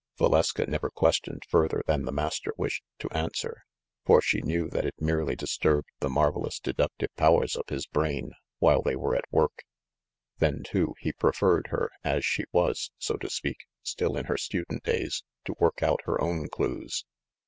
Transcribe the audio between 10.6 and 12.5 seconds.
too, he preferred her, as THE MACDOUGAL STREET